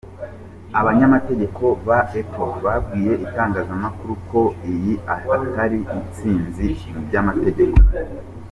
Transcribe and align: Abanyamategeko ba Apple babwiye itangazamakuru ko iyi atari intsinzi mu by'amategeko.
Abanyamategeko 0.79 1.63
ba 1.87 1.97
Apple 2.19 2.55
babwiye 2.65 3.13
itangazamakuru 3.25 4.13
ko 4.29 4.41
iyi 4.71 4.93
atari 5.15 5.77
intsinzi 5.97 6.67
mu 6.91 6.99
by'amategeko. 7.05 7.79